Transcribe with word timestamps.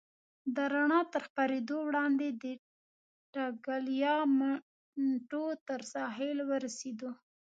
د 0.55 0.57
رڼا 0.73 1.01
تر 1.13 1.21
خپرېدو 1.27 1.77
وړاندې 1.87 2.27
د 2.43 2.45
ټګلیامنټو 3.63 5.45
تر 5.67 5.79
ساحل 5.93 6.37
ورسېدو. 6.51 7.11